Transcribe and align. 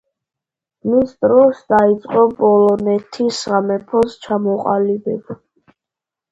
მის 0.93 1.11
დროს 1.25 1.59
დაიწყო 1.73 2.25
პოლონეთის 2.41 3.43
სამეფოს 3.45 4.19
ჩამოყალიბება. 4.27 5.41